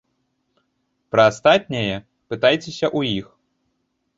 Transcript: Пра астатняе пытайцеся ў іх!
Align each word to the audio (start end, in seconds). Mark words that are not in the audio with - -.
Пра 1.15 1.23
астатняе 1.31 1.95
пытайцеся 2.33 2.77
ў 2.77 2.99
іх! 3.19 3.27